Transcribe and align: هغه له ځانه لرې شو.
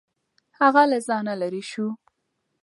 هغه 0.59 0.83
له 0.91 0.97
ځانه 1.07 1.33
لرې 1.41 1.63
شو. 1.71 1.87